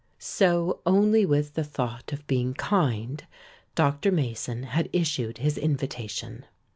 So 0.17 0.79
only 0.83 1.27
with 1.27 1.53
the 1.53 1.63
thought 1.63 2.11
of 2.11 2.25
being 2.25 2.55
kind, 2.55 3.23
Dr. 3.75 4.11
Mason 4.11 4.63
had 4.63 4.89
issued 4.91 5.37
his 5.37 5.59
invitation. 5.59 6.45